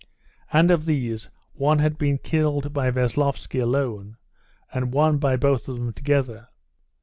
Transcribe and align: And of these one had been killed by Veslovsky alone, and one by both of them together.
And 0.51 0.71
of 0.71 0.85
these 0.85 1.29
one 1.53 1.77
had 1.77 1.99
been 1.99 2.17
killed 2.17 2.73
by 2.73 2.89
Veslovsky 2.89 3.59
alone, 3.61 4.17
and 4.73 4.91
one 4.91 5.19
by 5.19 5.35
both 5.35 5.67
of 5.69 5.75
them 5.77 5.93
together. 5.93 6.47